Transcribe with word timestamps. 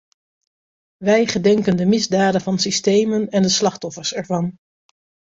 Wij 0.97 1.25
gedenken 1.27 1.77
de 1.77 1.85
misdaden 1.85 2.41
van 2.41 2.59
systemen 2.59 3.29
en 3.29 3.41
de 3.41 3.49
slachtoffers 3.49 4.13
ervan. 4.13 4.57